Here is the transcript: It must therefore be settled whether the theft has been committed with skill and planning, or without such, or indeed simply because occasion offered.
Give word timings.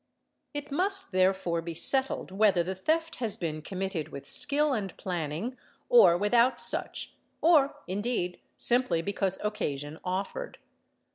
It 0.55 0.71
must 0.71 1.11
therefore 1.11 1.61
be 1.61 1.75
settled 1.75 2.31
whether 2.31 2.63
the 2.63 2.73
theft 2.73 3.17
has 3.17 3.37
been 3.37 3.61
committed 3.61 4.09
with 4.09 4.25
skill 4.27 4.73
and 4.73 4.97
planning, 4.97 5.55
or 5.89 6.17
without 6.17 6.59
such, 6.59 7.13
or 7.39 7.75
indeed 7.87 8.41
simply 8.57 9.03
because 9.03 9.37
occasion 9.43 9.99
offered. 10.03 10.57